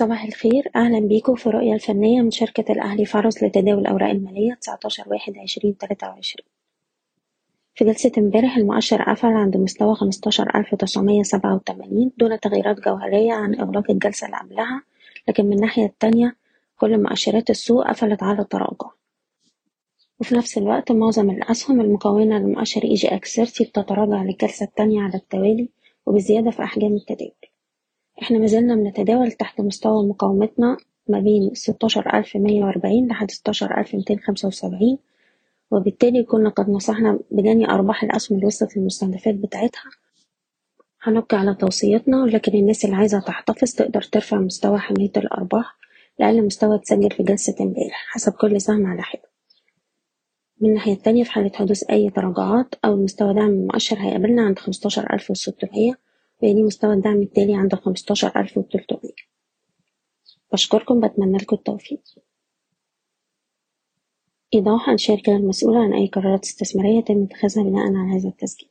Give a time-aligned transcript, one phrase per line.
[0.00, 0.70] صباح الخير.
[0.76, 5.76] أهلا بيكم في الرؤية الفنية من شركة الأهلي فارس لتداول الأوراق المالية 19 واحد عشرين
[5.78, 6.46] تلاتة وعشرين.
[7.74, 13.32] في جلسة امبارح المؤشر قفل عند مستوى خمستاشر ألف تسعمية سبعة وتمانين دون تغييرات جوهرية
[13.32, 14.82] عن إغلاق الجلسة اللي قبلها
[15.28, 16.36] لكن من الناحية التانية
[16.76, 18.90] كل مؤشرات السوق قفلت على تراجع
[20.20, 25.68] وفي نفس الوقت معظم الأسهم المكونة لمؤشر EGX 30 بتتراجع للجلسة التانية على التوالي
[26.06, 27.49] وبزيادة في أحجام التداول.
[28.22, 30.76] إحنا مازلنا بنتداول تحت مستوى مقاومتنا
[31.08, 34.98] ما بين ستاشر ألف مية وأربعين لحد ستاشر ألف ميتين خمسة وسبعين
[35.70, 39.82] وبالتالي كنا قد نصحنا بجني أرباح الأسهم اللي وصلت للمستهدفات بتاعتها.
[41.02, 45.76] هنبقي على توصيتنا ولكن الناس اللي عايزة تحتفظ تقدر ترفع مستوى حماية الأرباح
[46.18, 49.30] لأقل مستوى اتسجل في جلسة امبارح حسب كل سهم على حدة
[50.60, 55.12] من الناحية التانية في حالة حدوث أي تراجعات أو مستوى دعم المؤشر هيقابلنا عند خمستاشر
[55.14, 55.98] ألف وستمية
[56.42, 59.14] ويلي مستوى الدعم التالي عند خمستاشر ألف وتلتمية.
[60.52, 62.02] بشكركم بتمنى لكم التوفيق.
[64.54, 68.70] إيضاح الشركة المسؤولة عن أي قرارات استثمارية يتم اتخاذها بناء على هذا التسجيل.